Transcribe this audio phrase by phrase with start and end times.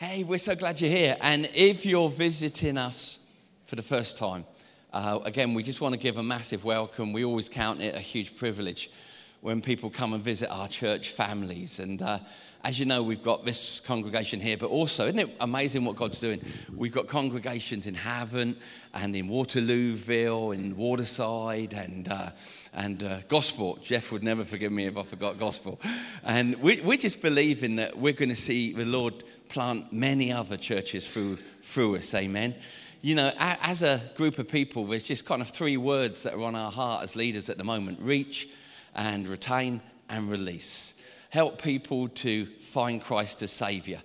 [0.00, 1.16] Hey, we're so glad you're here.
[1.20, 3.18] And if you're visiting us
[3.66, 4.44] for the first time,
[4.92, 7.12] uh, again, we just want to give a massive welcome.
[7.12, 8.92] We always count it a huge privilege
[9.40, 11.78] when people come and visit our church families.
[11.78, 12.18] And uh,
[12.64, 16.18] as you know, we've got this congregation here, but also, isn't it amazing what God's
[16.18, 16.40] doing?
[16.74, 18.56] We've got congregations in Havant
[18.94, 22.30] and in Waterlooville, in Waterside, and, uh,
[22.74, 23.82] and uh, Gosport.
[23.82, 25.78] Jeff would never forgive me if I forgot Gosport.
[26.24, 30.56] And we, we're just believing that we're going to see the Lord plant many other
[30.56, 32.12] churches through, through us.
[32.14, 32.54] Amen
[33.00, 36.42] you know, as a group of people, there's just kind of three words that are
[36.42, 38.48] on our heart as leaders at the moment reach
[38.94, 40.94] and retain and release.
[41.30, 44.00] Help people to find Christ as Savior.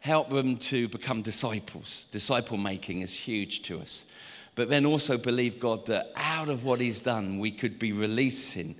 [0.00, 2.06] Help them to become disciples.
[2.10, 4.04] Disciple making is huge to us.
[4.54, 8.74] But then also believe God that out of what He's done, we could be releasing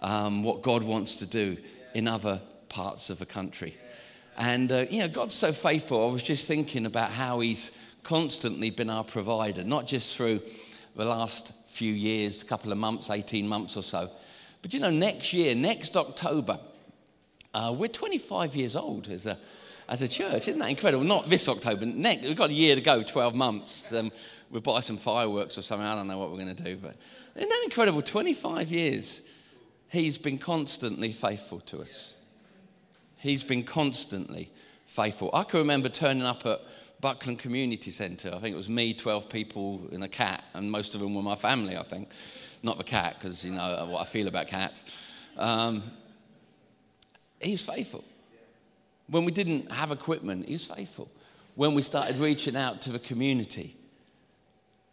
[0.00, 1.56] um, what God wants to do
[1.94, 3.76] in other parts of the country.
[4.36, 6.08] And, uh, you know, God's so faithful.
[6.08, 10.42] I was just thinking about how He's constantly been our provider, not just through
[10.94, 14.10] the last few years, couple of months, 18 months or so.
[14.64, 16.58] But you know, next year, next October,
[17.52, 19.38] uh, we're 25 years old as a,
[19.90, 20.48] as a church.
[20.48, 21.04] Isn't that incredible?
[21.04, 21.84] Not this October.
[21.84, 23.92] Next, we've got a year to go, 12 months.
[23.92, 24.10] Um,
[24.50, 25.86] we'll buy some fireworks or something.
[25.86, 26.76] I don't know what we're going to do.
[26.76, 26.96] But
[27.36, 28.00] isn't that incredible?
[28.00, 29.20] 25 years.
[29.90, 32.14] He's been constantly faithful to us.
[33.18, 34.50] He's been constantly
[34.86, 35.28] faithful.
[35.34, 36.62] I can remember turning up at
[37.02, 38.32] Buckland Community Centre.
[38.34, 41.22] I think it was me, 12 people, and a cat, and most of them were
[41.22, 42.08] my family, I think.
[42.64, 44.86] Not the cat, because you know what I feel about cats.
[45.36, 45.82] Um,
[47.38, 48.02] he's faithful.
[49.06, 51.10] When we didn't have equipment, he was faithful.
[51.56, 53.76] When we started reaching out to the community,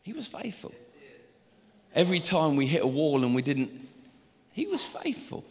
[0.02, 0.74] he was faithful.
[1.96, 3.88] Every time we hit a wall and we didn't,
[4.52, 5.46] he was faithful.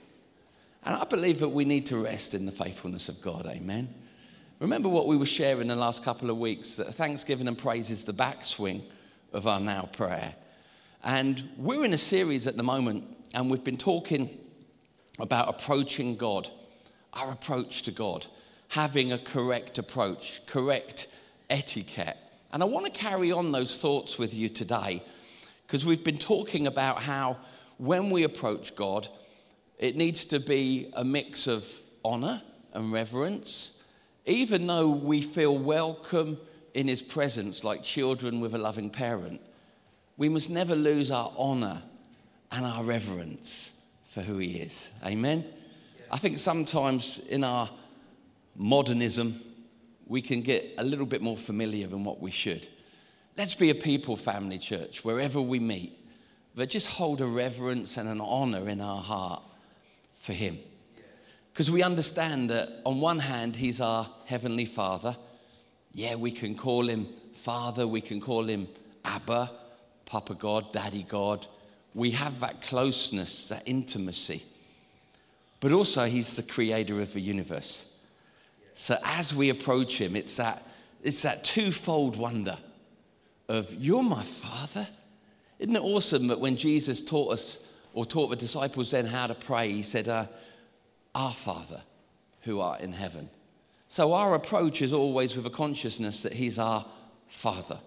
[0.85, 3.47] And I believe that we need to rest in the faithfulness of God.
[3.47, 3.89] Amen.
[4.59, 8.05] Remember what we were sharing the last couple of weeks that thanksgiving and praise is
[8.05, 8.83] the backswing
[9.33, 10.35] of our now prayer.
[11.03, 14.29] And we're in a series at the moment, and we've been talking
[15.19, 16.51] about approaching God
[17.13, 18.27] our approach to God,
[18.69, 21.09] having a correct approach, correct
[21.49, 22.17] etiquette.
[22.53, 25.03] And I want to carry on those thoughts with you today
[25.67, 27.39] because we've been talking about how
[27.79, 29.09] when we approach God,
[29.79, 31.67] it needs to be a mix of
[32.05, 33.73] honor and reverence,
[34.27, 36.39] even though we feel welcome
[36.75, 39.41] in His presence like children with a loving parent.
[40.21, 41.81] We must never lose our honor
[42.53, 43.73] and our reverence
[44.07, 44.91] for who He is.
[45.03, 45.47] Amen.
[46.11, 47.71] I think sometimes in our
[48.55, 49.41] modernism,
[50.07, 52.69] we can get a little bit more familiar than what we should.
[53.39, 55.99] Let's be a people family church wherever we meet,
[56.55, 59.43] but just hold a reverence and an honor in our heart
[60.21, 60.59] for Him.
[61.51, 65.17] Because we understand that on one hand, He's our Heavenly Father.
[65.95, 68.69] Yeah, we can call Him Father, we can call Him
[69.03, 69.51] Abba,
[70.11, 71.47] Papa God, Daddy God.
[71.95, 74.45] We have that closeness, that intimacy
[75.61, 77.85] but also he's the creator of the universe.
[78.75, 80.67] So as we approach him, it's that,
[81.03, 82.57] it's that twofold wonder
[83.49, 84.89] of, You're my father.
[85.59, 87.59] Isn't it awesome that when Jesus taught us
[87.93, 90.27] or taught the disciples then how to pray, he said, uh,
[91.15, 91.83] Our Father
[92.43, 93.29] who art in heaven.
[93.89, 96.87] So our approach is always with a consciousness that he's our
[97.29, 97.79] Father.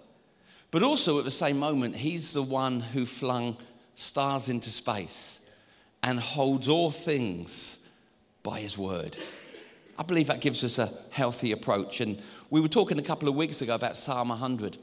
[0.74, 3.58] But also at the same moment, he's the one who flung
[3.94, 5.40] stars into space
[6.02, 7.78] and holds all things
[8.42, 9.16] by his word.
[10.00, 12.02] I believe that gives us a healthy approach.
[12.02, 12.20] And
[12.50, 14.80] we were talking a couple of weeks ago about Psalm 100,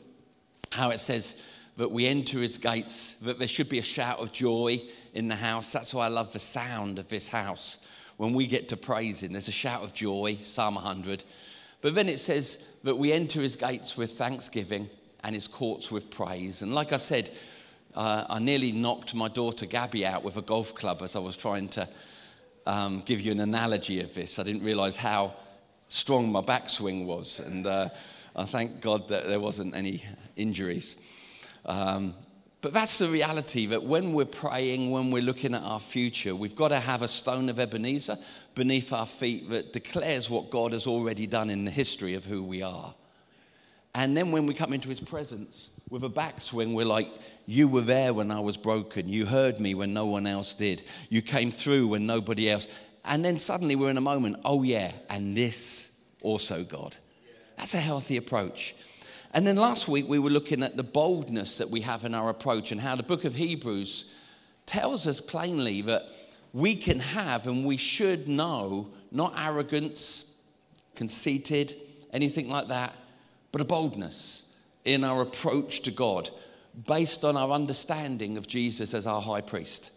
[0.70, 1.34] how it says
[1.76, 4.80] that we enter his gates, that there should be a shout of joy
[5.12, 5.72] in the house.
[5.72, 7.78] That's why I love the sound of this house.
[8.16, 11.24] When we get to praising, there's a shout of joy, Psalm 100.
[11.80, 14.88] But then it says that we enter his gates with thanksgiving
[15.24, 16.62] and his courts with praise.
[16.62, 17.30] And like I said,
[17.94, 21.36] uh, I nearly knocked my daughter Gabby out with a golf club as I was
[21.36, 21.88] trying to
[22.66, 24.38] um, give you an analogy of this.
[24.38, 25.34] I didn't realize how
[25.88, 27.88] strong my backswing was, and uh,
[28.36, 30.04] I thank God that there wasn't any
[30.36, 30.96] injuries.
[31.66, 32.14] Um,
[32.60, 36.54] but that's the reality that when we're praying, when we're looking at our future, we've
[36.54, 38.18] got to have a stone of Ebenezer
[38.54, 42.42] beneath our feet that declares what God has already done in the history of who
[42.42, 42.94] we are.
[43.94, 47.08] And then when we come into his presence, with a backswing, we're like,
[47.46, 49.08] You were there when I was broken.
[49.08, 50.82] You heard me when no one else did.
[51.08, 52.68] You came through when nobody else.
[53.04, 55.90] And then suddenly we're in a moment, Oh, yeah, and this
[56.22, 56.96] also, God.
[57.56, 58.74] That's a healthy approach.
[59.32, 62.30] And then last week we were looking at the boldness that we have in our
[62.30, 64.06] approach and how the book of Hebrews
[64.66, 66.04] tells us plainly that
[66.52, 70.24] we can have and we should know not arrogance,
[70.94, 71.76] conceited,
[72.12, 72.94] anything like that,
[73.52, 74.44] but a boldness
[74.84, 76.30] in our approach to God
[76.86, 79.90] based on our understanding of Jesus as our high priest.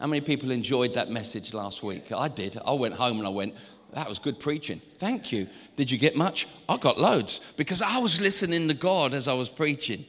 [0.00, 2.12] How many people enjoyed that message last week?
[2.12, 2.56] I did.
[2.64, 3.54] I went home and I went,
[3.92, 4.80] that was good preaching.
[4.98, 5.48] Thank you.
[5.76, 6.48] Did you get much?
[6.68, 10.04] I got loads because I was listening to God as I was preaching.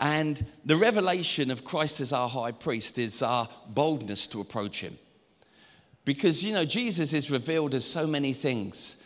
[0.00, 4.98] And the revelation of Christ as our high priest is our boldness to approach him.
[6.04, 8.96] Because, you know, Jesus is revealed as so many things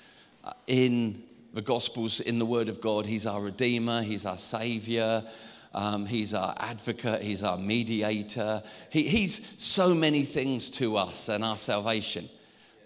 [0.45, 1.23] uh, in
[1.59, 3.05] the Gospels, in the Word of God.
[3.05, 5.25] He's our Redeemer, He's our Savior,
[5.75, 8.63] um, He's our advocate, He's our mediator.
[8.91, 12.31] He, he's so many things to us and our salvation.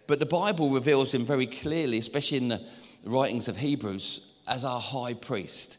[0.06, 2.64] But the Bible reveals Him very clearly, especially in the
[3.04, 5.76] writings of Hebrews, as our high priest.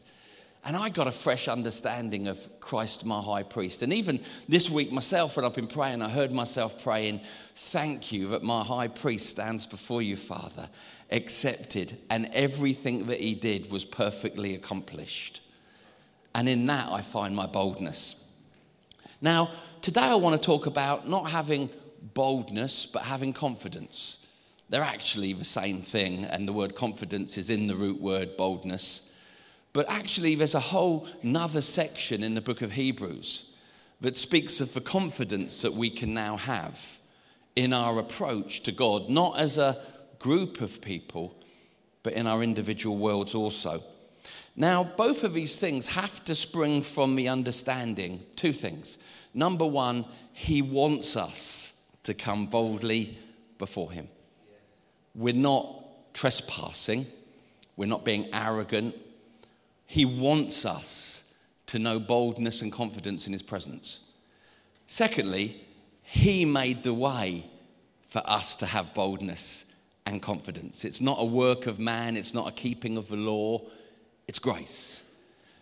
[0.64, 3.82] And I got a fresh understanding of Christ, my high priest.
[3.82, 7.22] And even this week, myself, when I've been praying, I heard myself praying,
[7.56, 10.68] Thank you that my high priest stands before you, Father,
[11.14, 15.40] accepted, and everything that he did was perfectly accomplished.
[16.34, 18.16] And in that, I find my boldness.
[19.20, 19.50] Now,
[19.80, 21.70] today I want to talk about not having
[22.12, 24.18] boldness, but having confidence.
[24.68, 29.08] They're actually the same thing, and the word confidence is in the root word boldness.
[29.72, 33.46] But actually, there's a whole nother section in the book of Hebrews
[34.00, 36.98] that speaks of the confidence that we can now have
[37.54, 39.80] in our approach to God, not as a
[40.18, 41.36] group of people,
[42.02, 43.82] but in our individual worlds also.
[44.56, 48.98] Now, both of these things have to spring from the understanding two things.
[49.32, 51.72] Number one, He wants us
[52.04, 53.18] to come boldly
[53.58, 54.08] before Him.
[55.14, 57.06] We're not trespassing,
[57.76, 58.94] we're not being arrogant,
[59.86, 61.24] he wants us
[61.66, 64.00] to know boldness and confidence in His presence.
[64.86, 65.64] Secondly,
[66.02, 67.46] He made the way
[68.08, 69.64] for us to have boldness
[70.06, 70.84] and confidence.
[70.84, 73.62] It's not a work of man, it's not a keeping of the law,
[74.28, 75.02] it's grace.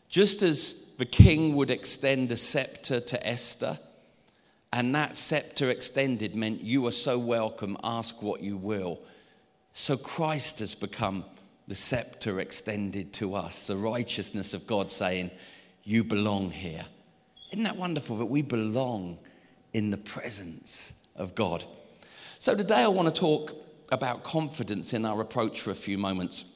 [0.09, 3.79] Just as the king would extend a scepter to Esther,
[4.73, 9.00] and that scepter extended meant you are so welcome, ask what you will.
[9.75, 11.25] So Christ has become
[11.69, 15.31] the scepter extended to us, the righteousness of God saying,
[15.85, 16.85] You belong here.
[17.50, 19.19] Isn't that wonderful that we belong
[19.73, 21.65] in the presence of God?
[22.39, 23.62] So today I want to talk
[23.93, 26.47] about confidence in our approach for a few moments.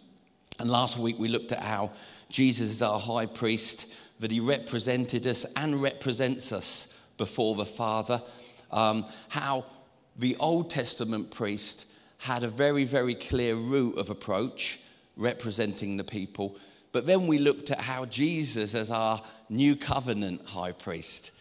[0.58, 1.92] And last week we looked at how
[2.30, 3.86] Jesus is our high priest,
[4.20, 6.88] that he represented us and represents us
[7.18, 8.22] before the Father,
[8.70, 9.66] um, how
[10.16, 11.86] the Old Testament priest
[12.18, 14.80] had a very, very clear route of approach
[15.16, 16.56] representing the people.
[16.92, 21.32] But then we looked at how Jesus, as our new covenant high priest,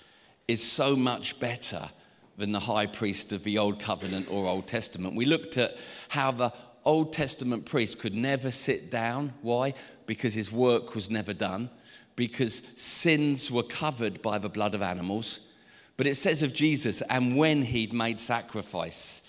[0.47, 1.89] is so much better
[2.37, 5.15] than the high priest of the Old Covenant or Old Testament.
[5.15, 5.77] We looked at
[6.09, 6.53] how the
[6.83, 9.33] Old Testament priest could never sit down.
[9.41, 9.73] Why?
[10.05, 11.69] Because his work was never done,
[12.15, 15.39] because sins were covered by the blood of animals.
[15.97, 19.21] But it says of Jesus, and when he'd made sacrifice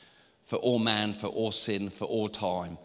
[0.44, 2.76] for all man, for all sin, for all time,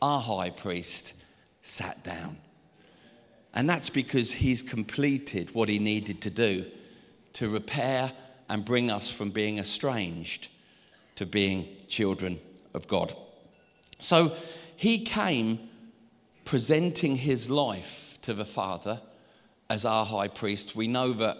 [0.00, 1.14] our high priest
[1.62, 2.36] sat down.
[3.54, 6.66] And that's because he's completed what he needed to do
[7.34, 8.12] to repair
[8.48, 10.48] and bring us from being estranged
[11.16, 12.40] to being children
[12.74, 13.14] of God.
[13.98, 14.34] So
[14.76, 15.58] he came
[16.44, 19.00] presenting his life to the Father
[19.70, 20.76] as our high priest.
[20.76, 21.38] We know that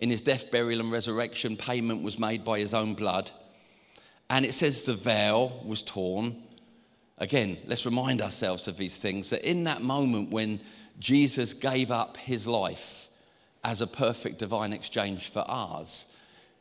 [0.00, 3.30] in his death, burial, and resurrection, payment was made by his own blood.
[4.30, 6.42] And it says the veil was torn
[7.18, 10.60] Again, let's remind ourselves of these things that in that moment when
[10.98, 13.08] Jesus gave up his life
[13.62, 16.06] as a perfect divine exchange for ours,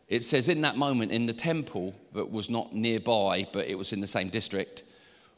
[0.07, 3.93] it says in that moment in the temple that was not nearby, but it was
[3.93, 4.83] in the same district,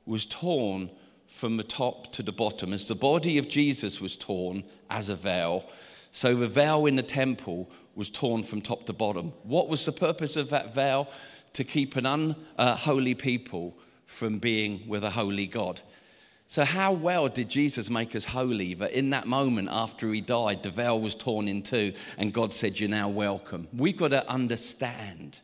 [0.06, 0.90] was torn
[1.28, 2.74] from the top to the bottom.
[2.74, 5.66] As the body of Jesus was torn as a veil,
[6.12, 9.34] so the veil in the temple was torn from top to bottom.
[9.44, 11.10] What was the purpose of that veil?
[11.54, 15.82] To keep an unholy people from being with a holy God.
[16.48, 20.62] So, how well did Jesus make us holy that in that moment after he died,
[20.62, 23.68] the veil was torn in two and God said, You're now welcome?
[23.74, 25.40] We've got to understand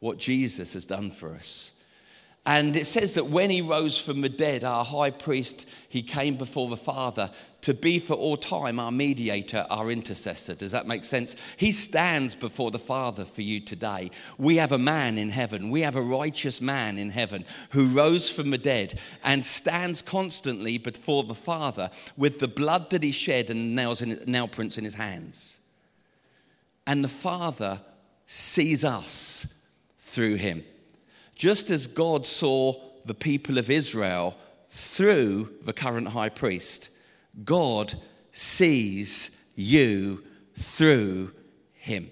[0.00, 1.72] what Jesus has done for us.
[2.48, 6.38] And it says that when he rose from the dead, our high priest, he came
[6.38, 10.54] before the Father to be for all time our mediator, our intercessor.
[10.54, 11.36] Does that make sense?
[11.58, 14.12] He stands before the Father for you today.
[14.38, 18.30] We have a man in heaven, we have a righteous man in heaven who rose
[18.30, 23.50] from the dead and stands constantly before the Father with the blood that he shed
[23.50, 25.58] and nails in, nail prints in his hands.
[26.86, 27.82] And the Father
[28.24, 29.46] sees us
[29.98, 30.64] through him.
[31.38, 32.74] Just as God saw
[33.06, 34.36] the people of Israel
[34.70, 36.90] through the current high priest.
[37.44, 37.94] God
[38.32, 40.22] sees you
[40.56, 41.32] through
[41.72, 42.10] him.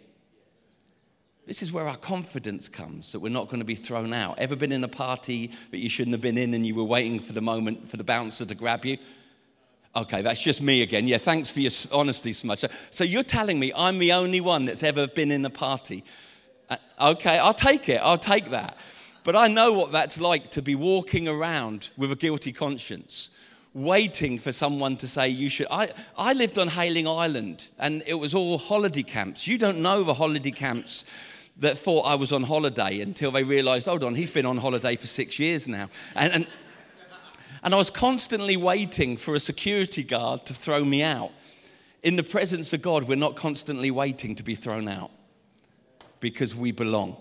[1.47, 4.39] This is where our confidence comes that we're not going to be thrown out.
[4.39, 7.21] Ever been in a party that you shouldn't have been in and you were waiting
[7.21, 8.97] for the moment for the bouncer to grab you?
[9.95, 11.07] Okay, that's just me again.
[11.07, 12.65] Yeah, thanks for your honesty so much.
[12.91, 16.05] So you're telling me I'm the only one that's ever been in a party?
[16.69, 18.01] Uh, okay, I'll take it.
[18.03, 18.77] I'll take that.
[19.27, 23.31] But I know what that's like to be walking around with a guilty conscience,
[23.75, 25.67] waiting for someone to say you should.
[25.69, 29.49] I, I lived on Hayling Island and it was all holiday camps.
[29.49, 31.07] You don't know the holiday camps
[31.57, 34.95] that thought I was on holiday until they realized, hold on, he's been on holiday
[34.95, 35.89] for six years now.
[36.15, 36.47] And, and,
[37.65, 41.33] and I was constantly waiting for a security guard to throw me out.
[42.05, 45.11] In the presence of God, we're not constantly waiting to be thrown out
[46.21, 47.17] because we belong.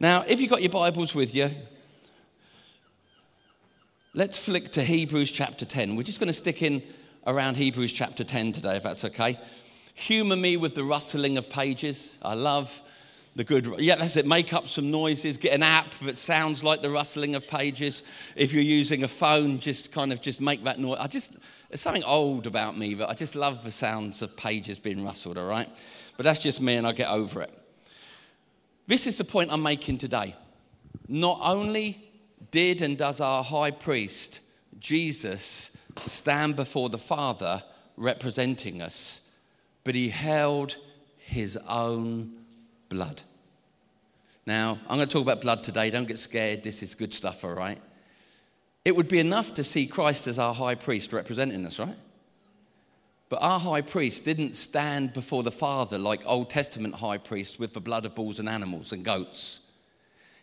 [0.00, 1.50] Now, if you've got your Bibles with you,
[4.12, 5.94] let's flick to Hebrews chapter 10.
[5.94, 6.82] We're just going to stick in
[7.28, 9.38] around Hebrews chapter 10 today, if that's okay.
[9.94, 12.18] Humor me with the rustling of pages.
[12.22, 12.82] I love
[13.36, 13.72] the good.
[13.78, 14.26] Yeah, that's it.
[14.26, 15.38] Make up some noises.
[15.38, 18.02] Get an app that sounds like the rustling of pages.
[18.34, 20.98] If you're using a phone, just kind of just make that noise.
[21.00, 21.34] I just
[21.68, 25.38] there's something old about me, but I just love the sounds of pages being rustled.
[25.38, 25.68] All right,
[26.16, 27.63] but that's just me, and I get over it.
[28.86, 30.34] This is the point I'm making today.
[31.08, 32.02] Not only
[32.50, 34.40] did and does our high priest
[34.78, 35.70] Jesus
[36.06, 37.62] stand before the Father
[37.96, 39.22] representing us,
[39.84, 40.76] but he held
[41.16, 42.32] his own
[42.88, 43.22] blood.
[44.46, 45.90] Now, I'm going to talk about blood today.
[45.90, 46.62] Don't get scared.
[46.62, 47.80] This is good stuff, all right?
[48.84, 51.96] It would be enough to see Christ as our high priest representing us, right?
[53.34, 57.72] But our high priest didn't stand before the Father like Old Testament high priests with
[57.72, 59.58] the blood of bulls and animals and goats.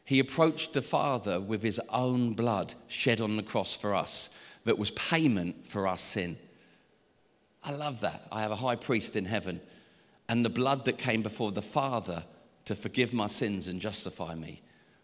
[0.03, 4.29] He approached the Father with his own blood shed on the cross for us,
[4.65, 6.37] that was payment for our sin.
[7.63, 8.27] I love that.
[8.29, 9.61] I have a high priest in heaven,
[10.27, 12.25] and the blood that came before the Father
[12.65, 14.61] to forgive my sins and justify me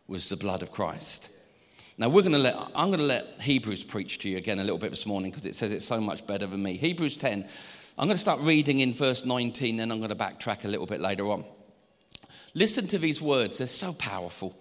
[0.09, 1.29] was the blood of Christ.
[1.97, 4.63] Now we're going to let I'm going to let Hebrews preach to you again a
[4.63, 6.75] little bit this morning because it says it's so much better than me.
[6.75, 7.47] Hebrews 10.
[7.97, 10.85] I'm going to start reading in verse 19 then I'm going to backtrack a little
[10.85, 11.43] bit later on.
[12.53, 14.55] Listen to these words, they're so powerful.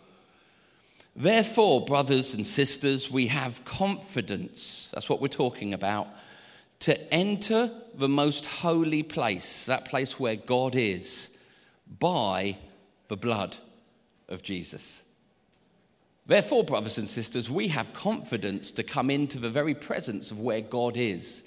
[1.15, 4.91] Therefore, brothers and sisters, we have confidence.
[4.93, 6.09] That's what we're talking about.
[6.81, 11.31] To enter the most holy place, that place where God is,
[11.99, 12.57] by
[13.09, 13.57] the blood
[14.29, 15.03] of Jesus.
[16.27, 20.61] Therefore, brothers and sisters, we have confidence to come into the very presence of where
[20.61, 21.45] God is,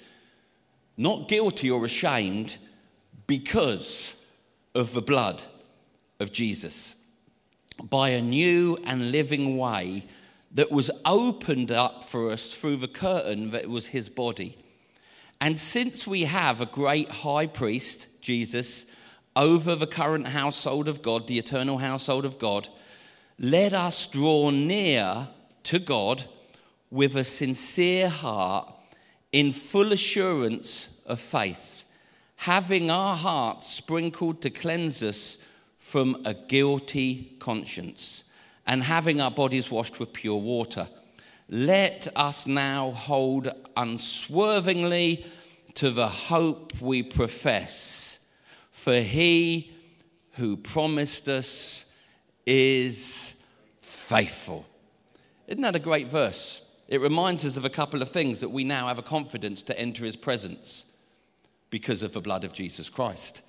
[1.00, 2.58] not guilty or ashamed
[3.26, 4.14] because
[4.74, 5.42] of the blood
[6.20, 6.94] of Jesus,
[7.82, 10.04] by a new and living way
[10.50, 14.58] that was opened up for us through the curtain that was his body.
[15.40, 18.84] And since we have a great high priest, Jesus,
[19.34, 22.68] over the current household of God, the eternal household of God,
[23.38, 25.28] let us draw near
[25.62, 26.24] to God
[26.90, 28.74] with a sincere heart
[29.32, 31.84] in full assurance of faith,
[32.36, 35.38] having our hearts sprinkled to cleanse us
[35.78, 38.24] from a guilty conscience,
[38.66, 40.88] and having our bodies washed with pure water.
[41.48, 45.26] Let us now hold unswervingly
[45.74, 48.10] to the hope we profess
[48.80, 49.70] for he
[50.36, 51.84] who promised us
[52.46, 53.34] is
[53.82, 54.64] faithful.
[55.46, 56.62] Isn't that a great verse?
[56.90, 59.78] It reminds us of a couple of things that we now have a confidence to
[59.78, 60.84] enter his presence
[61.70, 63.42] because of the blood of Jesus Christ.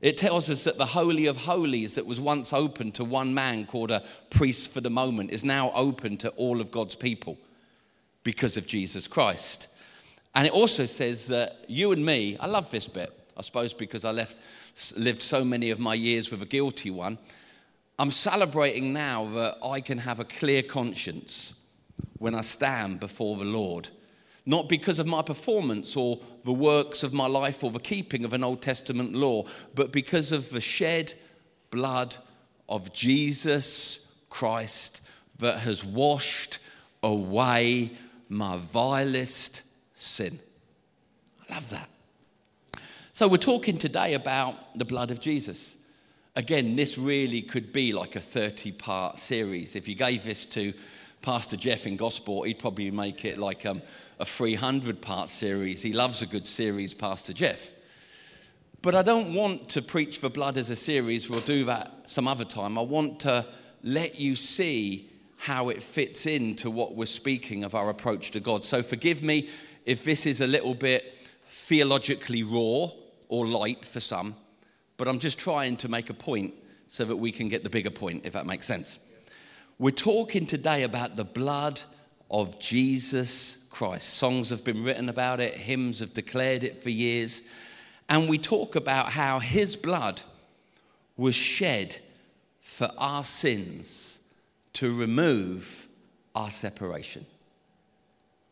[0.00, 3.66] It tells us that the Holy of Holies that was once open to one man
[3.66, 7.36] called a priest for the moment is now open to all of God's people
[8.24, 9.68] because of Jesus Christ.
[10.34, 14.06] And it also says that you and me, I love this bit, I suppose because
[14.06, 14.38] I left
[14.96, 17.18] lived so many of my years with a guilty one,
[17.98, 21.52] I'm celebrating now that I can have a clear conscience
[22.18, 23.88] when I stand before the Lord.
[24.46, 28.32] Not because of my performance or the works of my life or the keeping of
[28.32, 31.14] an Old Testament law, but because of the shed
[31.70, 32.16] blood
[32.68, 35.00] of Jesus Christ
[35.38, 36.58] that has washed
[37.02, 37.92] away
[38.28, 39.62] my vilest
[39.94, 40.38] sin.
[41.48, 41.88] I love that.
[43.12, 45.76] So, we're talking today about the blood of Jesus.
[46.36, 49.74] Again, this really could be like a 30 part series.
[49.74, 50.72] If you gave this to
[51.22, 53.82] Pastor Jeff in Gosport, he'd probably make it like um,
[54.18, 55.82] a 300 part series.
[55.82, 57.72] He loves a good series, Pastor Jeff.
[58.80, 61.28] But I don't want to preach for blood as a series.
[61.28, 62.78] We'll do that some other time.
[62.78, 63.44] I want to
[63.82, 68.64] let you see how it fits into what we're speaking of our approach to God.
[68.64, 69.48] So forgive me
[69.84, 72.90] if this is a little bit theologically raw
[73.28, 74.34] or light for some,
[74.96, 76.54] but I'm just trying to make a point
[76.88, 78.98] so that we can get the bigger point, if that makes sense.
[79.80, 81.80] We're talking today about the blood
[82.32, 84.14] of Jesus Christ.
[84.14, 87.44] Songs have been written about it, hymns have declared it for years.
[88.08, 90.20] And we talk about how his blood
[91.16, 91.96] was shed
[92.60, 94.18] for our sins
[94.72, 95.86] to remove
[96.34, 97.24] our separation.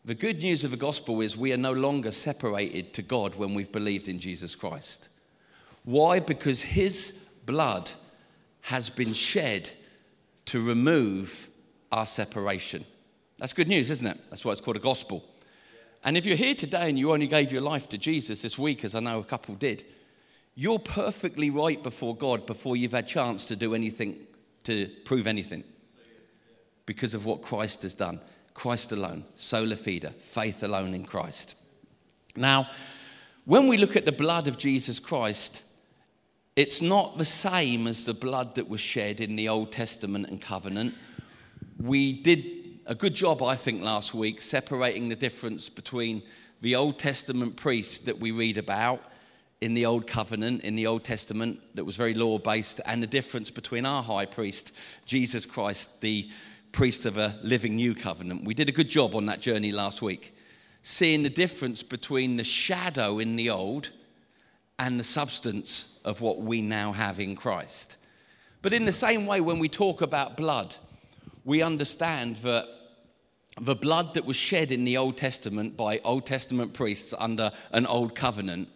[0.05, 3.53] The good news of the gospel is we are no longer separated to God when
[3.53, 5.09] we've believed in Jesus Christ.
[5.83, 6.21] Why?
[6.21, 7.91] Because his blood
[8.61, 9.73] has been shed
[10.47, 11.51] to remove
[11.93, 12.85] our separation.
[13.39, 14.19] That's good news, isn't it?
[14.31, 15.25] That's why it's called a gospel.
[16.05, 18.85] And if you're here today and you only gave your life to Jesus this week,
[18.85, 19.85] as I know a couple did,
[20.55, 24.17] you're perfectly right before God before you've had a chance to do anything
[24.65, 25.65] to prove anything
[26.87, 28.21] because of what Christ has done.
[28.55, 31.57] Christ alone, sola fide, faith alone in Christ.
[32.37, 32.69] Now,
[33.45, 35.63] when we look at the blood of Jesus Christ,
[36.57, 40.41] it's not the same as the blood that was shed in the Old Testament and
[40.41, 40.95] covenant.
[41.79, 46.23] We did a good job, I think, last week separating the difference between
[46.63, 49.03] the Old Testament priest that we read about
[49.61, 53.07] in the Old Covenant, in the Old Testament, that was very law based, and the
[53.07, 54.73] difference between our high priest,
[55.05, 56.29] Jesus Christ, the
[56.73, 58.45] priest of a living new covenant.
[58.45, 60.35] We did a good job on that journey last week,
[60.83, 63.91] seeing the difference between the shadow in the old
[64.79, 67.97] and the substance of what we now have in Christ.
[68.63, 70.75] But in the same way, when we talk about blood,
[71.45, 72.67] we understand that
[73.61, 77.87] the blood that was shed in the Old Testament by Old Testament priests under an
[77.87, 78.69] old covenant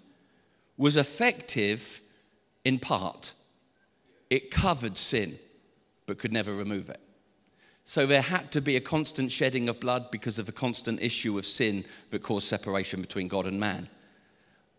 [0.79, 2.01] was effective
[2.65, 3.35] in part.
[4.31, 5.39] It covered sin,
[6.07, 7.01] but could never remove it.
[7.85, 11.39] So there had to be a constant shedding of blood because of the constant issue
[11.39, 13.89] of sin that caused separation between God and man.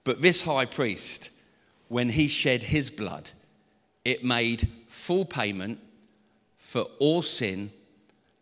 [0.04, 1.30] But this high priest,
[1.88, 3.32] when he shed his blood,
[4.04, 5.80] it made full payment
[6.58, 7.72] for all sin,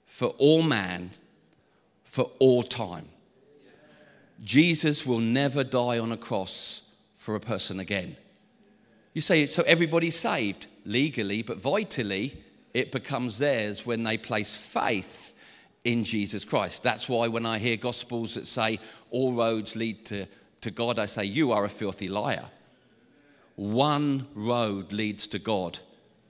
[0.05, 1.11] for all man,
[2.03, 3.07] for all time.
[4.43, 6.83] Jesus will never die on a cross
[7.17, 8.15] for a person again.
[9.13, 12.41] You say, so everybody's saved legally, but vitally,
[12.73, 15.33] it becomes theirs when they place faith
[15.83, 16.83] in Jesus Christ.
[16.83, 18.79] That's why when I hear gospels that say
[19.11, 20.25] all roads lead to,
[20.61, 22.45] to God, I say, You are a filthy liar.
[23.55, 25.79] One road leads to God,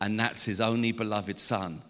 [0.02, 1.82] and that's his only beloved Son,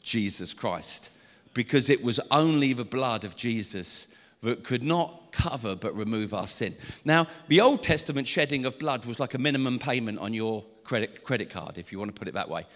[0.00, 1.10] Jesus Christ
[1.56, 4.08] because it was only the blood of Jesus
[4.42, 6.76] that could not cover but remove our sin.
[7.02, 11.24] Now, the Old Testament shedding of blood was like a minimum payment on your credit,
[11.24, 12.66] credit card, if you want to put it that way.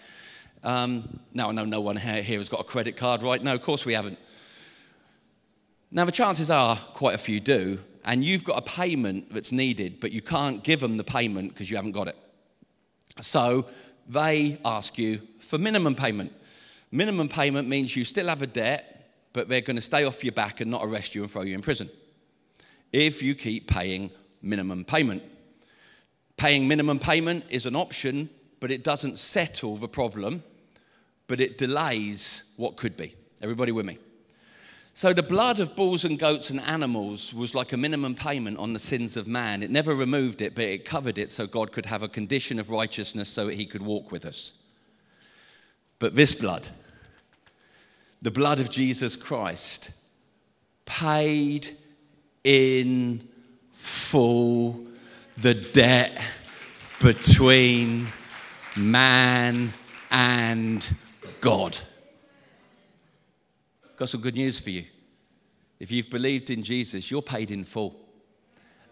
[0.63, 3.41] Um, now, I know no one here has got a credit card, right?
[3.41, 4.17] No, of course we haven't.
[5.91, 9.99] Now, the chances are quite a few do, and you've got a payment that's needed,
[9.99, 12.17] but you can't give them the payment because you haven't got it.
[13.19, 13.67] So
[14.07, 16.33] they ask you for minimum payment.
[16.91, 20.33] Minimum payment means you still have a debt, but they're going to stay off your
[20.33, 21.89] back and not arrest you and throw you in prison
[22.91, 24.11] if you keep paying
[24.41, 25.23] minimum payment.
[26.37, 30.43] Paying minimum payment is an option, but it doesn't settle the problem,
[31.27, 33.15] but it delays what could be.
[33.41, 33.97] Everybody with me?
[34.93, 38.73] So, the blood of bulls and goats and animals was like a minimum payment on
[38.73, 39.63] the sins of man.
[39.63, 42.69] It never removed it, but it covered it so God could have a condition of
[42.69, 44.53] righteousness so that he could walk with us.
[45.97, 46.67] But this blood,
[48.21, 49.91] the blood of Jesus Christ,
[50.85, 51.69] paid
[52.43, 53.27] in
[53.71, 54.85] full
[55.37, 56.19] the debt
[56.99, 58.07] between
[58.75, 59.73] man
[60.09, 60.85] and
[61.39, 61.77] God.
[64.01, 64.85] Got some good news for you.
[65.79, 67.95] If you've believed in Jesus, you're paid in full.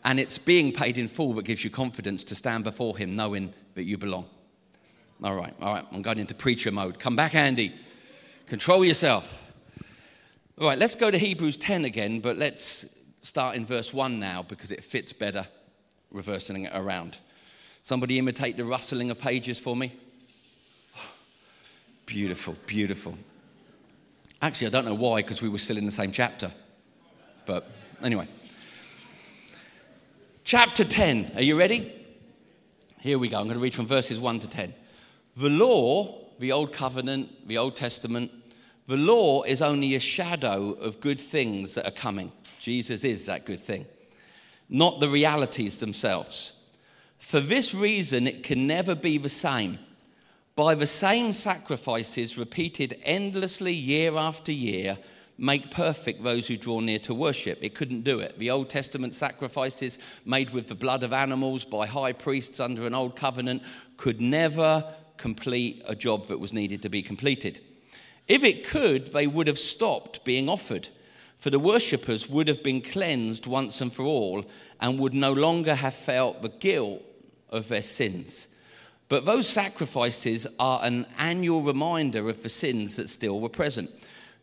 [0.04, 3.52] And it's being paid in full that gives you confidence to stand before Him knowing
[3.74, 4.28] that you belong.
[5.24, 7.00] All right, all right, I'm going into preacher mode.
[7.00, 7.74] Come back, Andy.
[8.46, 9.36] Control yourself.
[10.62, 12.86] All right, let's go to Hebrews 10 again, but let's
[13.24, 15.48] start in verse 1 now because it fits better
[16.12, 17.18] reversing it around.
[17.82, 19.92] Somebody imitate the rustling of pages for me.
[22.06, 23.18] Beautiful, beautiful.
[24.42, 26.52] Actually, I don't know why because we were still in the same chapter.
[27.46, 27.70] But
[28.02, 28.28] anyway.
[30.44, 31.34] Chapter 10.
[31.36, 31.94] Are you ready?
[33.00, 33.38] Here we go.
[33.38, 34.74] I'm going to read from verses 1 to 10.
[35.38, 38.32] The law, the Old Covenant, the Old Testament,
[38.88, 42.32] the law is only a shadow of good things that are coming.
[42.60, 43.86] Jesus is that good thing,
[44.68, 46.54] not the realities themselves.
[47.20, 49.80] For this reason, it can never be the same.
[50.60, 54.98] By the same sacrifices repeated endlessly year after year,
[55.38, 57.58] make perfect those who draw near to worship.
[57.62, 58.38] It couldn't do it.
[58.38, 62.94] The Old Testament sacrifices made with the blood of animals by high priests under an
[62.94, 63.64] old covenant
[63.96, 64.84] could never
[65.16, 67.62] complete a job that was needed to be completed.
[68.28, 70.90] If it could, they would have stopped being offered,
[71.38, 74.44] for the worshippers would have been cleansed once and for all
[74.82, 77.02] and would no longer have felt the guilt
[77.50, 78.50] of their sins.
[79.10, 83.90] But those sacrifices are an annual reminder of the sins that still were present.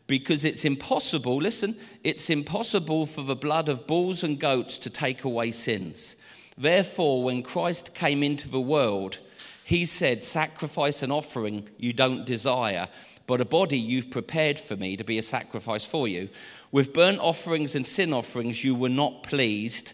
[0.07, 5.23] Because it's impossible, listen, it's impossible for the blood of bulls and goats to take
[5.23, 6.15] away sins.
[6.57, 9.19] Therefore, when Christ came into the world,
[9.63, 12.87] he said, Sacrifice and offering you don't desire,
[13.25, 16.29] but a body you've prepared for me to be a sacrifice for you.
[16.71, 19.93] With burnt offerings and sin offerings you were not pleased.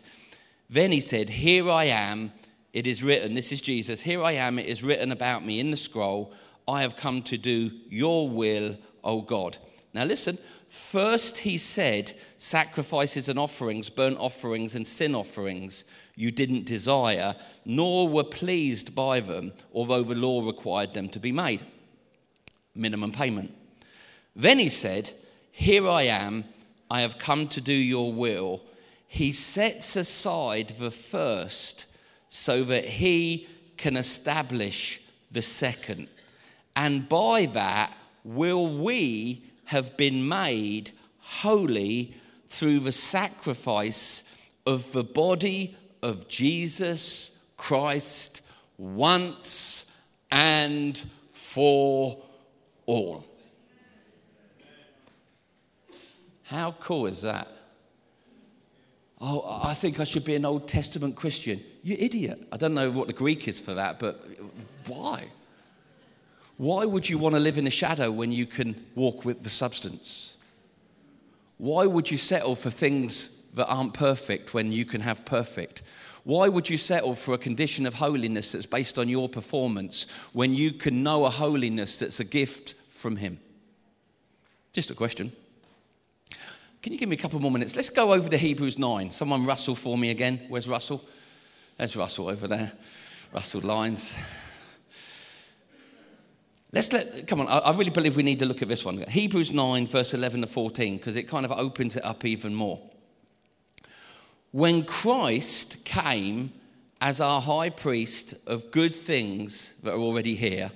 [0.69, 2.31] Then he said, Here I am
[2.73, 5.69] it is written, this is Jesus, here I am, it is written about me in
[5.71, 6.33] the scroll,
[6.67, 9.57] I have come to do your will, O God.
[9.93, 16.65] Now listen, first he said, sacrifices and offerings, burnt offerings and sin offerings, you didn't
[16.65, 21.63] desire, nor were pleased by them, although the law required them to be made.
[22.75, 23.53] Minimum payment.
[24.35, 25.11] Then he said,
[25.51, 26.45] Here I am,
[26.89, 28.63] I have come to do your will.
[29.07, 31.85] He sets aside the first
[32.35, 34.99] so that he can establish
[35.31, 36.07] the second.
[36.75, 42.15] And by that, will we have been made holy
[42.49, 44.23] through the sacrifice
[44.65, 48.41] of the body of Jesus Christ
[48.79, 49.85] once
[50.31, 50.99] and
[51.33, 52.17] for
[52.87, 53.25] all.
[56.41, 57.47] How cool is that?
[59.25, 61.63] Oh, I think I should be an Old Testament Christian.
[61.81, 62.45] You idiot.
[62.51, 64.27] I don't know what the Greek is for that, but
[64.85, 65.27] why?
[66.57, 69.49] Why would you want to live in the shadow when you can walk with the
[69.49, 70.35] substance?
[71.57, 75.83] Why would you settle for things that aren't perfect when you can have perfect?
[76.25, 80.53] Why would you settle for a condition of holiness that's based on your performance when
[80.53, 83.39] you can know a holiness that's a gift from Him?
[84.73, 85.31] Just a question.
[86.83, 87.77] Can you give me a couple more minutes?
[87.77, 89.09] Let's go over to Hebrews 9.
[89.09, 90.41] Someone Russell for me again.
[90.49, 91.01] Where's Russell?
[91.77, 92.73] There's Russell over there.
[93.33, 94.13] Russell Lines.
[96.73, 98.97] Let's let, come on, I, I really believe we need to look at this one.
[98.97, 102.81] Hebrews 9, verse 11 to 14, because it kind of opens it up even more.
[104.51, 106.51] When Christ came
[106.99, 110.69] as our high priest of good things that are already here,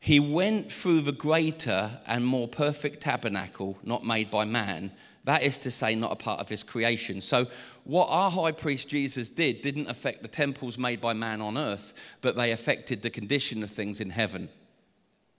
[0.00, 4.90] he went through the greater and more perfect tabernacle, not made by man
[5.28, 7.20] that is to say, not a part of his creation.
[7.20, 7.48] So,
[7.84, 11.92] what our high priest Jesus did didn't affect the temples made by man on earth,
[12.22, 14.48] but they affected the condition of things in heaven.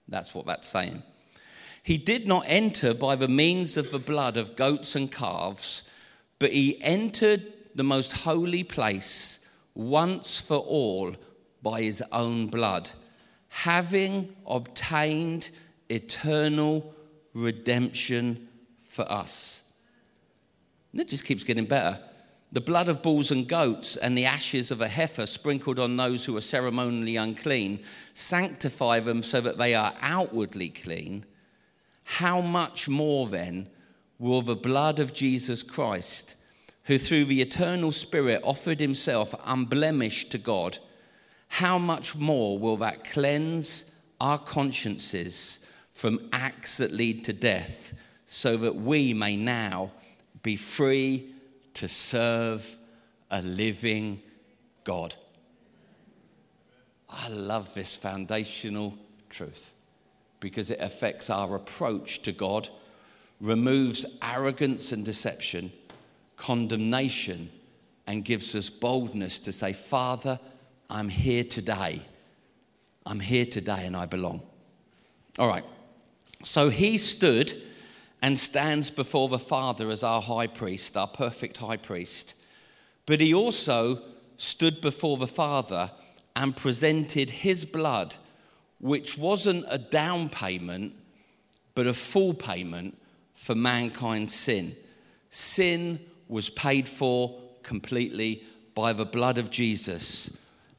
[0.08, 1.02] That's what that's saying.
[1.82, 5.82] He did not enter by the means of the blood of goats and calves,
[6.38, 9.40] but he entered the most holy place
[9.74, 11.16] once for all
[11.64, 12.92] by his own blood,
[13.48, 15.50] having obtained
[15.90, 16.94] eternal
[17.34, 18.48] redemption
[18.84, 19.64] for us.
[20.92, 22.00] And it just keeps getting better.
[22.52, 26.26] The blood of bulls and goats and the ashes of a heifer sprinkled on those
[26.26, 27.80] who are ceremonially unclean
[28.16, 31.26] sanctify them so that they are outwardly clean.
[32.04, 33.70] How much more then
[34.18, 36.36] will the blood of Jesus Christ,
[36.86, 40.80] who through the eternal Spirit offered himself unblemished to God,
[41.50, 43.86] how much more will that cleanse
[44.20, 45.60] our consciences
[45.92, 47.94] from acts that lead to death,
[48.26, 49.92] so that we may now
[50.42, 51.34] be free
[51.76, 52.78] to serve
[53.32, 54.22] a living
[54.84, 55.16] God.
[57.10, 58.98] I love this foundational
[59.30, 59.72] truth
[60.40, 62.70] because it affects our approach to God,
[63.42, 65.72] removes arrogance and deception,
[66.38, 67.50] condemnation,
[68.08, 70.40] and gives us boldness to say, Father,
[70.90, 72.02] I'm here today.
[73.06, 74.42] I'm here today and I belong.
[75.38, 75.66] All right.
[76.44, 77.54] So he stood
[78.22, 82.36] and stands before the Father as our high priest, our perfect high priest.
[83.06, 84.02] But he also
[84.38, 85.92] stood before the Father
[86.36, 88.16] and presented his blood,
[88.80, 90.94] which wasn't a down payment,
[91.76, 92.98] but a full payment
[93.36, 94.76] for mankind's sin.
[95.30, 98.44] Sin was paid for completely
[98.76, 100.38] by the blood of Jesus.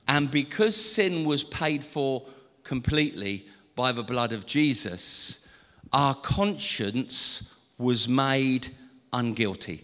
[0.08, 2.26] And because sin was paid for
[2.64, 5.40] completely by the blood of Jesus,
[5.92, 7.42] our conscience
[7.78, 8.68] was made
[9.12, 9.80] unguilty.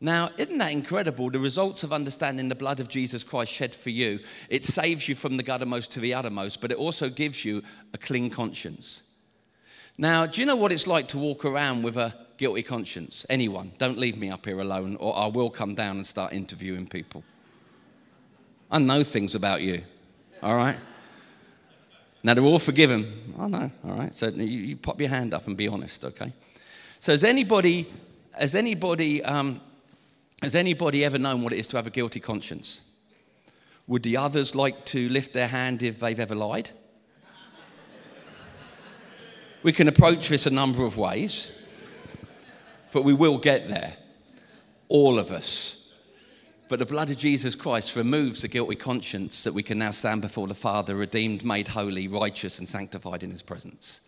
[0.00, 1.30] Now, isn't that incredible?
[1.30, 5.14] The results of understanding the blood of Jesus Christ shed for you, it saves you
[5.14, 7.62] from the guttermost to the uttermost, but it also gives you
[7.94, 9.04] a clean conscience.
[9.96, 13.24] Now, do you know what it's like to walk around with a guilty conscience?
[13.30, 13.70] Anyone?
[13.78, 17.22] Don't leave me up here alone, or I will come down and start interviewing people.
[18.72, 19.82] I know things about you,
[20.42, 20.78] all right?
[22.22, 23.34] Now, they're all forgiven.
[23.38, 24.14] I know, all right?
[24.14, 26.32] So you, you pop your hand up and be honest, okay?
[27.00, 27.90] So, has anybody,
[28.32, 29.60] has anybody, um,
[30.40, 32.82] has anybody ever known what it is to have a guilty conscience?
[33.88, 36.70] Would the others like to lift their hand if they've ever lied?
[39.64, 41.52] We can approach this a number of ways,
[42.92, 43.94] but we will get there.
[44.88, 45.81] All of us.
[46.72, 50.22] But the blood of Jesus Christ removes the guilty conscience that we can now stand
[50.22, 54.00] before the Father, redeemed, made holy, righteous, and sanctified in His presence.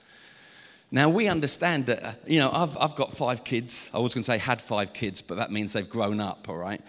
[0.91, 3.91] Now, we understand that, uh, you know, I've, I've got five kids.
[3.93, 6.57] I was going to say had five kids, but that means they've grown up, all
[6.57, 6.81] right?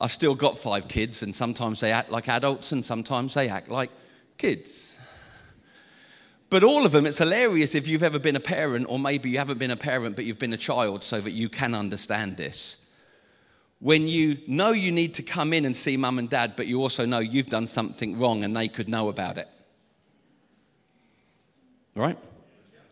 [0.00, 3.68] I've still got five kids, and sometimes they act like adults, and sometimes they act
[3.68, 3.90] like
[4.38, 4.96] kids.
[6.48, 9.36] But all of them, it's hilarious if you've ever been a parent, or maybe you
[9.36, 12.78] haven't been a parent, but you've been a child, so that you can understand this.
[13.80, 16.82] When you know you need to come in and see mum and dad, but you
[16.82, 19.48] also know you've done something wrong and they could know about it.
[21.94, 22.18] Right?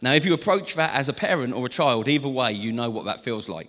[0.01, 2.89] Now, if you approach that as a parent or a child, either way, you know
[2.89, 3.69] what that feels like.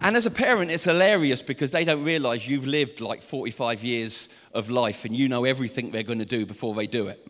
[0.00, 4.28] And as a parent, it's hilarious because they don't realize you've lived like 45 years
[4.54, 7.26] of life and you know everything they're going to do before they do it.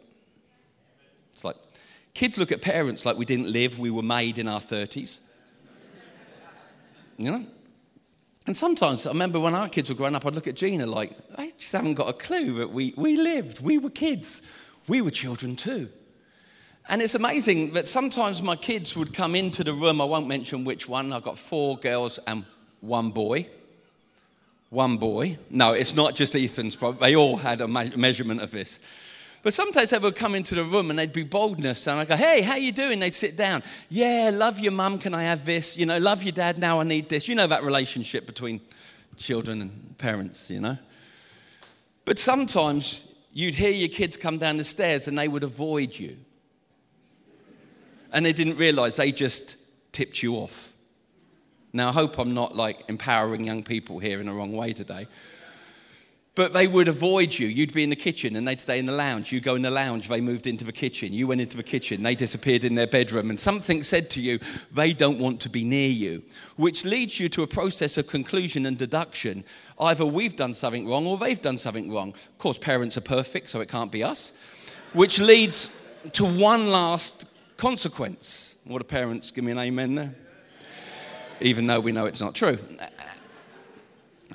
[1.32, 1.56] It's like
[2.12, 5.20] kids look at parents like we didn't live, we were made in our 30s.
[7.16, 7.46] You know?
[8.48, 11.12] And sometimes I remember when our kids were growing up, I'd look at Gina like,
[11.36, 13.60] I just haven't got a clue that we, we lived.
[13.60, 14.40] We were kids.
[14.86, 15.90] We were children too.
[16.88, 20.00] And it's amazing that sometimes my kids would come into the room.
[20.00, 21.12] I won't mention which one.
[21.12, 22.46] I've got four girls and
[22.80, 23.48] one boy.
[24.70, 25.36] One boy.
[25.50, 27.02] No, it's not just Ethan's problem.
[27.02, 28.80] They all had a measurement of this.
[29.48, 31.86] But sometimes they would come into the room and they'd be boldness.
[31.86, 33.00] And I'd go, hey, how you doing?
[33.00, 33.62] They'd sit down.
[33.88, 34.98] Yeah, love your mum.
[34.98, 35.74] Can I have this?
[35.74, 36.58] You know, love your dad.
[36.58, 37.28] Now I need this.
[37.28, 38.60] You know that relationship between
[39.16, 40.76] children and parents, you know?
[42.04, 46.18] But sometimes you'd hear your kids come down the stairs and they would avoid you
[48.12, 49.56] and they didn't realize they just
[49.92, 50.74] tipped you off.
[51.72, 55.08] Now, I hope I'm not like empowering young people here in the wrong way today.
[56.38, 57.48] But they would avoid you.
[57.48, 59.32] You'd be in the kitchen and they'd stay in the lounge.
[59.32, 61.12] You go in the lounge, they moved into the kitchen.
[61.12, 63.28] You went into the kitchen, they disappeared in their bedroom.
[63.28, 64.38] And something said to you,
[64.70, 66.22] they don't want to be near you,
[66.54, 69.42] which leads you to a process of conclusion and deduction.
[69.80, 72.10] Either we've done something wrong or they've done something wrong.
[72.10, 74.32] Of course, parents are perfect, so it can't be us.
[74.92, 75.70] Which leads
[76.12, 78.54] to one last consequence.
[78.62, 80.14] What do parents give me an amen there?
[81.40, 82.58] Even though we know it's not true.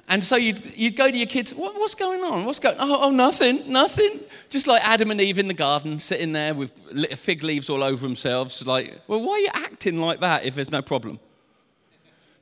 [0.09, 2.45] And so you'd, you'd go to your kids, what, what's going on?
[2.45, 2.75] What's going?
[2.77, 4.19] Oh, oh, nothing, nothing.
[4.49, 6.71] Just like Adam and Eve in the garden, sitting there with
[7.17, 8.65] fig leaves all over themselves.
[8.65, 11.19] Like, well, why are you acting like that if there's no problem?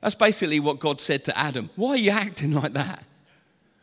[0.00, 1.70] That's basically what God said to Adam.
[1.76, 3.04] Why are you acting like that?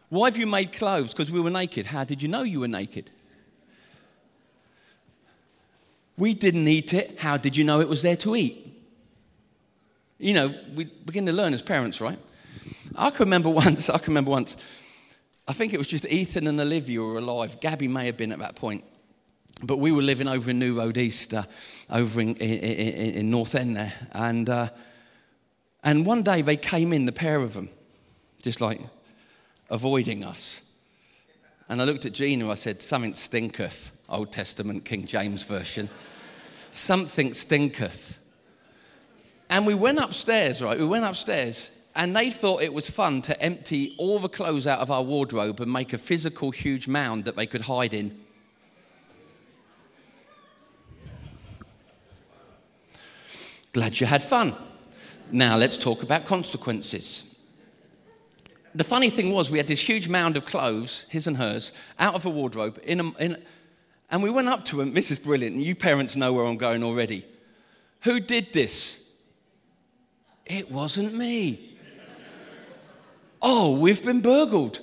[0.09, 1.11] Why have you made clothes?
[1.11, 1.85] Because we were naked.
[1.85, 3.09] How did you know you were naked?
[6.17, 7.19] We didn't eat it.
[7.19, 8.65] How did you know it was there to eat?
[10.17, 12.19] You know, we begin to learn as parents, right?
[12.95, 14.57] I can remember once, I can remember once,
[15.47, 17.59] I think it was just Ethan and Olivia were alive.
[17.59, 18.83] Gabby may have been at that point.
[19.61, 21.43] But we were living over in New Road East, uh,
[21.89, 23.93] over in, in, in, in, North End there.
[24.13, 24.69] And, uh,
[25.83, 27.69] and one day they came in, the pair of them,
[28.41, 28.79] just like
[29.69, 30.61] avoiding us.
[31.67, 35.89] And I looked at Gina, I said, Something stinketh, Old Testament, King James Version
[36.71, 38.17] something stinketh.
[39.49, 40.77] And we went upstairs, right?
[40.77, 44.79] We went upstairs, and they thought it was fun to empty all the clothes out
[44.79, 48.17] of our wardrobe and make a physical huge mound that they could hide in.
[53.73, 54.55] Glad you had fun.
[55.31, 57.23] Now let's talk about consequences.
[58.75, 62.15] The funny thing was, we had this huge mound of clothes, his and hers, out
[62.15, 63.43] of a wardrobe in a, in,
[64.11, 64.93] and we went up to him.
[64.93, 65.55] This is brilliant.
[65.57, 67.25] You parents know where I'm going already.
[68.01, 69.03] Who did this?
[70.45, 71.68] It wasn't me.
[73.41, 74.81] Oh, we've been burgled.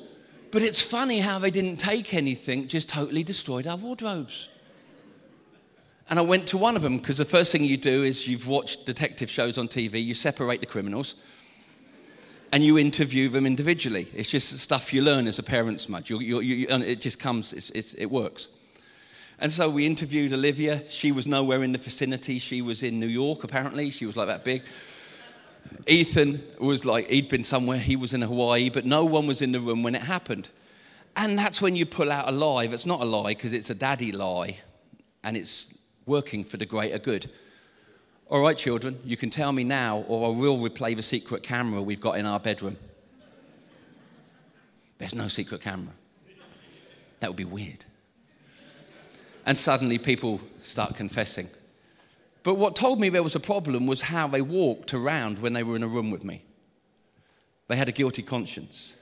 [0.50, 4.48] But it's funny how they didn't take anything, just totally destroyed our wardrobes.
[6.08, 8.46] And I went to one of them because the first thing you do is you've
[8.46, 11.16] watched detective shows on TV, you separate the criminals
[12.52, 14.08] and you interview them individually.
[14.14, 16.10] It's just stuff you learn as a parent, smudge.
[16.10, 18.48] You, you, you, it just comes, it's, it's, it works.
[19.38, 20.82] And so we interviewed Olivia.
[20.88, 22.38] She was nowhere in the vicinity.
[22.38, 23.90] She was in New York, apparently.
[23.90, 24.62] She was like that big.
[25.86, 29.52] Ethan was like, he'd been somewhere, he was in Hawaii, but no one was in
[29.52, 30.48] the room when it happened.
[31.16, 33.74] And that's when you pull out a lie that's not a lie because it's a
[33.74, 34.58] daddy lie
[35.24, 35.72] and it's
[36.04, 37.30] working for the greater good.
[38.28, 41.80] All right, children, you can tell me now, or I will replay the secret camera
[41.80, 42.76] we've got in our bedroom.
[44.98, 45.92] There's no secret camera.
[47.20, 47.84] That would be weird.
[49.46, 51.48] And suddenly people start confessing.
[52.46, 55.64] But what told me there was a problem was how they walked around when they
[55.64, 56.44] were in a room with me.
[57.66, 58.94] They had a guilty conscience.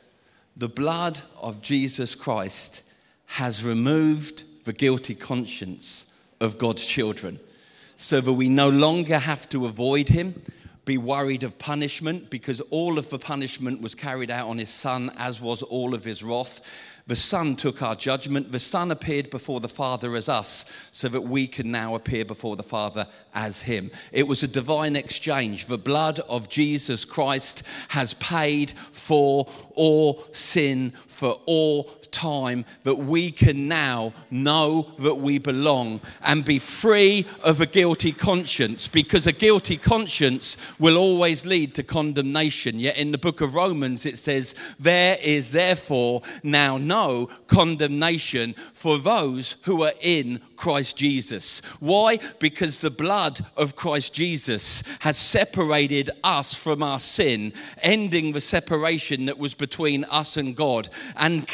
[0.57, 2.81] The blood of Jesus Christ
[3.27, 6.07] has removed the guilty conscience
[6.41, 7.39] of God's children
[7.97, 10.41] so that we no longer have to avoid him,
[10.87, 15.13] be worried of punishment, because all of the punishment was carried out on his son,
[15.19, 16.63] as was all of his wrath.
[17.07, 18.51] The Son took our judgment.
[18.51, 22.57] The Son appeared before the Father as us, so that we can now appear before
[22.57, 23.91] the Father as Him.
[24.11, 25.67] It was a divine exchange.
[25.67, 33.31] The blood of Jesus Christ has paid for all sin, for all time that we
[33.31, 39.33] can now know that we belong and be free of a guilty conscience because a
[39.33, 42.79] guilty conscience will always lead to condemnation.
[42.79, 48.99] Yet in the book of Romans it says, There is therefore now no condemnation for
[48.99, 51.61] those who are in Christ Jesus.
[51.81, 52.19] Why?
[52.39, 59.27] Because the blood of Christ Jesus has separated us from our sin, ending the separation
[59.27, 61.47] that was between us and God, and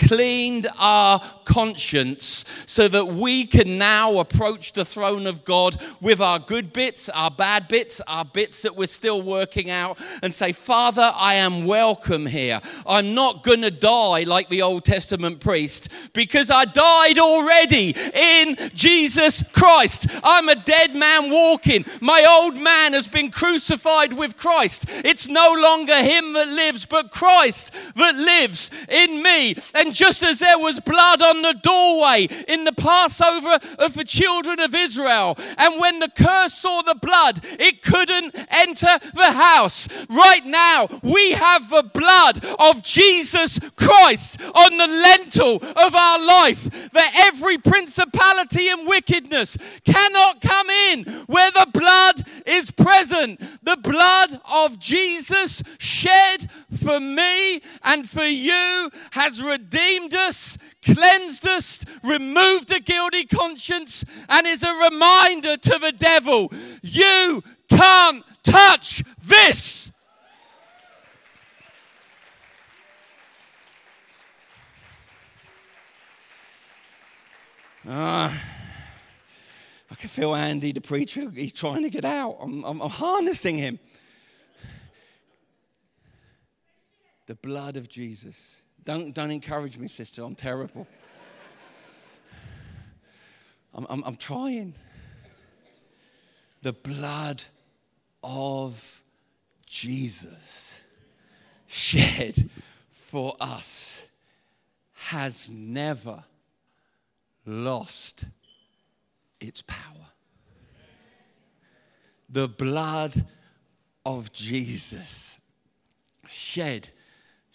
[0.51, 6.39] cleaned our conscience so that we can now approach the throne of God with our
[6.39, 11.13] good bits, our bad bits, our bits that we're still working out, and say, Father,
[11.15, 12.61] I am welcome here.
[12.87, 18.57] I'm not going to die like the Old Testament priest because I died already in
[18.75, 19.21] Jesus.
[19.21, 20.07] Jesus Christ.
[20.25, 21.85] I'm a dead man walking.
[22.01, 24.85] My old man has been crucified with Christ.
[24.89, 29.57] It's no longer him that lives, but Christ that lives in me.
[29.75, 34.59] And just as there was blood on the doorway in the Passover of the children
[34.61, 39.88] of Israel, and when the curse saw the blood, it couldn't enter the house.
[40.09, 46.90] Right now, we have the blood of Jesus Christ on the lintel of our life,
[46.92, 53.41] that every principality and wickedness cannot come in where the blood is present.
[53.63, 56.51] The blood of Jesus shed
[56.83, 64.47] for me and for you has redeemed us, cleansed us, removed a guilty conscience, and
[64.47, 69.93] is a reminder to the devil you can't touch this.
[77.87, 78.57] Ah.
[78.57, 78.60] Uh.
[80.01, 82.39] Can feel Andy, the preacher, he's trying to get out.
[82.41, 83.79] I'm, I'm, I'm harnessing him.
[87.27, 88.63] The blood of Jesus.
[88.83, 90.23] Don't, don't encourage me, sister.
[90.25, 90.87] I'm terrible.
[93.75, 94.73] I'm, I'm, I'm trying.
[96.63, 97.43] The blood
[98.25, 99.03] of
[99.67, 100.81] Jesus
[101.67, 102.49] shed
[102.91, 104.03] for us
[104.95, 106.25] has never
[107.45, 108.25] lost
[109.40, 110.07] its power.
[112.29, 113.26] The blood
[114.07, 115.38] of Jesus
[116.29, 116.88] shed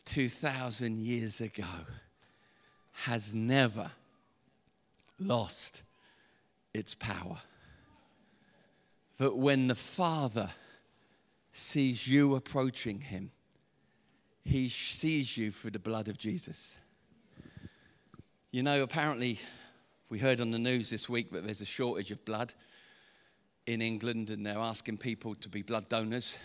[0.05, 1.65] 2,000 years ago
[2.91, 3.91] has never
[5.19, 5.81] lost
[6.73, 7.39] its power.
[9.17, 10.49] That when the Father
[11.53, 13.31] sees you approaching Him,
[14.43, 16.77] He sees you through the blood of Jesus.
[18.51, 19.39] You know, apparently,
[20.09, 22.53] we heard on the news this week that there's a shortage of blood
[23.65, 26.37] in England, and they're asking people to be blood donors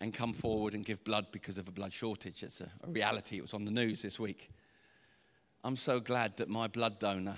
[0.00, 2.42] and come forward and give blood because of a blood shortage.
[2.42, 3.38] It's a, a reality.
[3.38, 4.50] It was on the news this week.
[5.64, 7.36] I'm so glad that my blood donor,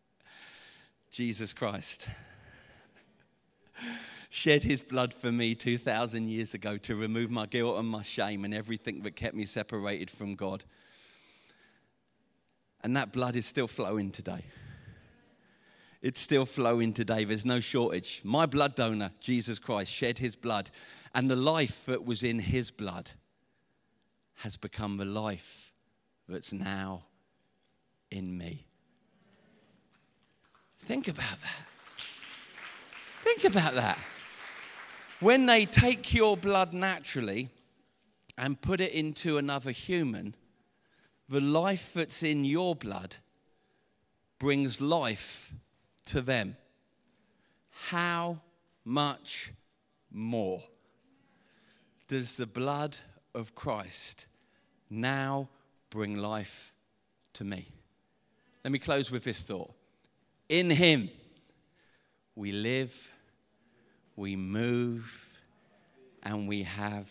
[1.10, 2.06] Jesus Christ,
[4.28, 8.44] shed his blood for me 2,000 years ago to remove my guilt and my shame
[8.44, 10.64] and everything that kept me separated from God.
[12.82, 14.44] And that blood is still flowing today.
[16.00, 17.24] It's still flowing today.
[17.24, 18.20] There's no shortage.
[18.24, 20.70] My blood donor, Jesus Christ, shed his blood,
[21.14, 23.12] and the life that was in his blood
[24.36, 25.72] has become the life
[26.28, 27.04] that's now
[28.10, 28.66] in me.
[30.80, 31.66] Think about that.
[33.22, 33.98] Think about that.
[35.20, 37.50] When they take your blood naturally
[38.36, 40.34] and put it into another human,
[41.32, 43.16] the life that's in your blood
[44.38, 45.50] brings life
[46.04, 46.54] to them.
[47.88, 48.42] How
[48.84, 49.50] much
[50.10, 50.60] more
[52.06, 52.98] does the blood
[53.34, 54.26] of Christ
[54.90, 55.48] now
[55.88, 56.74] bring life
[57.32, 57.66] to me?
[58.62, 59.72] Let me close with this thought.
[60.50, 61.08] In Him,
[62.36, 63.10] we live,
[64.16, 65.10] we move,
[66.22, 67.08] and we have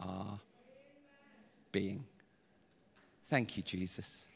[0.00, 0.40] our
[1.70, 2.06] being.
[3.28, 4.26] Thank you, Jesus.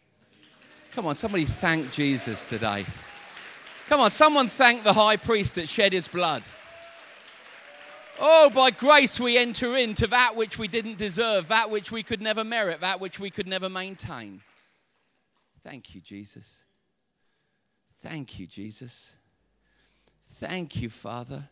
[0.92, 2.84] Come on, somebody thank Jesus today.
[3.88, 6.42] Come on, someone thank the high priest that shed his blood.
[8.18, 12.20] Oh, by grace we enter into that which we didn't deserve, that which we could
[12.20, 14.42] never merit, that which we could never maintain.
[15.64, 16.64] Thank you, Jesus.
[18.02, 19.12] Thank you, Jesus.
[20.34, 21.48] Thank you, Father.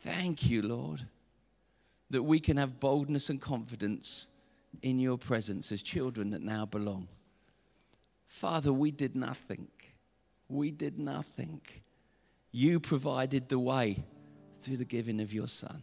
[0.00, 1.02] Thank you, Lord,
[2.10, 4.28] that we can have boldness and confidence
[4.82, 7.08] in your presence as children that now belong.
[8.26, 9.68] Father, we did nothing.
[10.48, 11.60] We did nothing.
[12.52, 14.04] You provided the way
[14.60, 15.82] through the giving of your Son.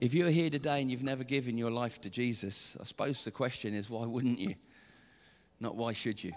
[0.00, 3.30] If you're here today and you've never given your life to Jesus, I suppose the
[3.30, 4.54] question is why wouldn't you?
[5.58, 6.32] Not why should you?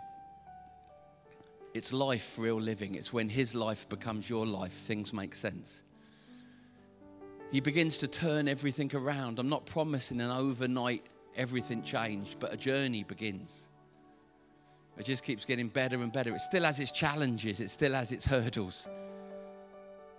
[1.74, 2.96] It's life, real living.
[2.96, 5.84] It's when His life becomes your life, things make sense.
[7.52, 9.38] He begins to turn everything around.
[9.38, 13.70] I'm not promising an overnight everything changed, but a journey begins.
[14.98, 16.34] It just keeps getting better and better.
[16.34, 18.88] It still has its challenges, it still has its hurdles.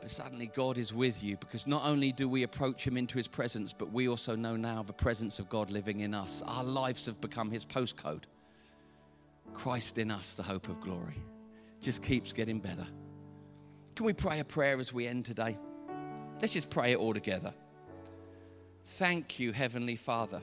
[0.01, 3.29] But suddenly God is with you because not only do we approach Him into His
[3.29, 6.43] presence, but we also know now the presence of God living in us.
[6.47, 8.25] Our lives have become His postcode.
[9.55, 11.23] Christ in us, the hope of glory.
[11.81, 12.87] Just keeps getting better.
[13.95, 15.57] Can we pray a prayer as we end today?
[16.43, 17.55] Let's just pray it all together.
[18.85, 20.43] Thank you, Heavenly Father,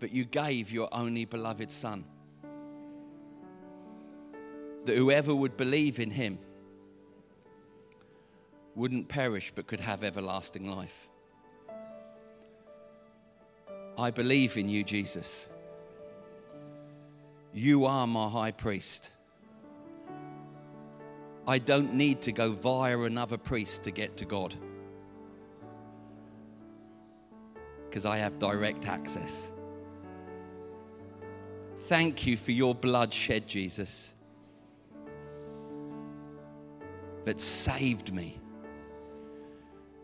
[0.00, 2.04] that you gave your only beloved Son.
[4.84, 6.38] That whoever would believe in him
[8.74, 11.08] wouldn't perish but could have everlasting life.
[13.96, 15.48] I believe in you, Jesus.
[17.54, 19.10] You are my high priest.
[21.46, 24.54] I don't need to go via another priest to get to God
[27.94, 29.52] because I have direct access.
[31.82, 34.14] Thank you for your blood shed, Jesus,
[37.24, 38.40] that saved me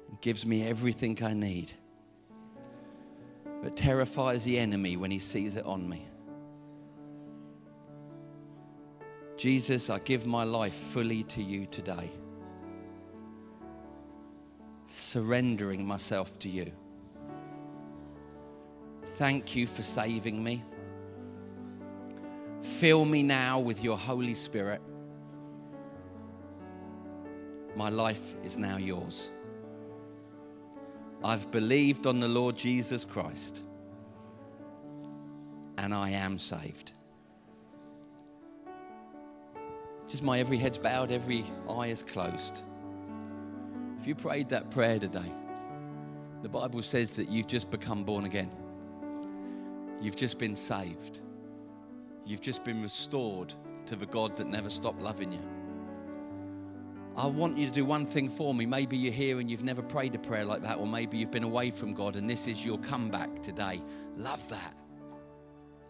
[0.08, 1.72] and gives me everything I need,
[3.62, 6.06] but terrifies the enemy when he sees it on me.
[9.40, 12.10] Jesus, I give my life fully to you today,
[14.86, 16.70] surrendering myself to you.
[19.14, 20.62] Thank you for saving me.
[22.60, 24.82] Fill me now with your Holy Spirit.
[27.74, 29.30] My life is now yours.
[31.24, 33.62] I've believed on the Lord Jesus Christ,
[35.78, 36.92] and I am saved.
[40.10, 42.62] Just my every head's bowed, every eye is closed.
[44.00, 45.32] If you prayed that prayer today,
[46.42, 48.50] the Bible says that you've just become born again.
[50.00, 51.20] You've just been saved.
[52.26, 53.54] You've just been restored
[53.86, 55.42] to the God that never stopped loving you.
[57.16, 58.66] I want you to do one thing for me.
[58.66, 61.44] Maybe you're here and you've never prayed a prayer like that, or maybe you've been
[61.44, 63.80] away from God and this is your comeback today.
[64.16, 64.74] Love that.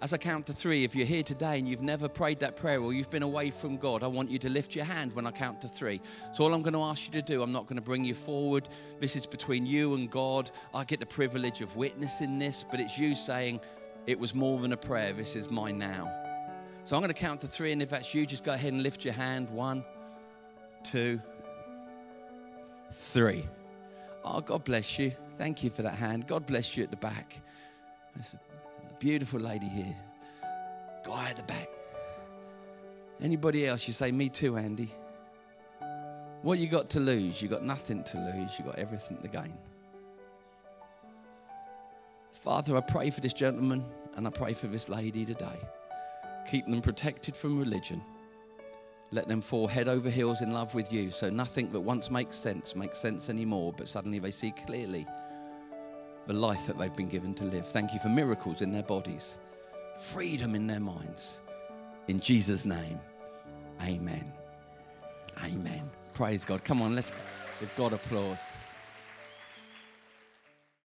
[0.02, 2.80] As I count to three, if you're here today and you've never prayed that prayer
[2.80, 5.30] or you've been away from God, I want you to lift your hand when I
[5.30, 6.00] count to three.
[6.32, 8.14] So, all I'm going to ask you to do, I'm not going to bring you
[8.14, 8.66] forward.
[8.98, 10.50] This is between you and God.
[10.72, 13.60] I get the privilege of witnessing this, but it's you saying,
[14.06, 15.12] It was more than a prayer.
[15.12, 16.10] This is mine now.
[16.84, 18.82] So, I'm going to count to three, and if that's you, just go ahead and
[18.82, 19.50] lift your hand.
[19.50, 19.84] One,
[20.82, 21.20] two,
[22.90, 23.46] three.
[24.24, 25.12] Oh, God bless you.
[25.36, 26.26] Thank you for that hand.
[26.26, 27.34] God bless you at the back.
[29.00, 29.96] Beautiful lady here.
[31.06, 31.70] Guy at the back.
[33.22, 33.88] Anybody else?
[33.88, 34.94] You say, Me too, Andy.
[36.42, 37.40] What you got to lose?
[37.40, 38.58] You got nothing to lose.
[38.58, 39.54] You got everything to gain.
[42.34, 43.86] Father, I pray for this gentleman
[44.16, 45.58] and I pray for this lady today.
[46.50, 48.02] Keep them protected from religion.
[49.12, 52.36] Let them fall head over heels in love with you so nothing that once makes
[52.36, 55.06] sense makes sense anymore, but suddenly they see clearly
[56.30, 57.66] the life that they've been given to live.
[57.66, 59.40] Thank you for miracles in their bodies,
[59.98, 61.40] freedom in their minds.
[62.06, 63.00] In Jesus' name,
[63.82, 64.32] amen.
[65.42, 65.90] Amen.
[66.14, 66.62] Praise God.
[66.62, 67.10] Come on, let's
[67.58, 68.38] give God applause.